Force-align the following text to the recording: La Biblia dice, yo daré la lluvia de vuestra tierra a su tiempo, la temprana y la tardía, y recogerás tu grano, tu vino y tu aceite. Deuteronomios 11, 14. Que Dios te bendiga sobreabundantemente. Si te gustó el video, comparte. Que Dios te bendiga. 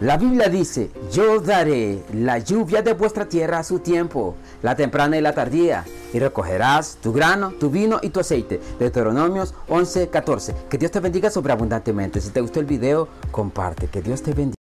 La 0.00 0.16
Biblia 0.16 0.48
dice, 0.48 0.92
yo 1.10 1.40
daré 1.40 2.04
la 2.14 2.38
lluvia 2.38 2.82
de 2.82 2.92
vuestra 2.92 3.28
tierra 3.28 3.58
a 3.58 3.64
su 3.64 3.80
tiempo, 3.80 4.36
la 4.62 4.76
temprana 4.76 5.18
y 5.18 5.20
la 5.20 5.34
tardía, 5.34 5.84
y 6.12 6.20
recogerás 6.20 6.98
tu 7.02 7.12
grano, 7.12 7.52
tu 7.58 7.68
vino 7.68 7.98
y 8.00 8.10
tu 8.10 8.20
aceite. 8.20 8.60
Deuteronomios 8.78 9.54
11, 9.66 10.06
14. 10.06 10.54
Que 10.70 10.78
Dios 10.78 10.92
te 10.92 11.00
bendiga 11.00 11.30
sobreabundantemente. 11.30 12.20
Si 12.20 12.30
te 12.30 12.40
gustó 12.40 12.60
el 12.60 12.66
video, 12.66 13.08
comparte. 13.32 13.88
Que 13.88 14.00
Dios 14.00 14.22
te 14.22 14.32
bendiga. 14.32 14.54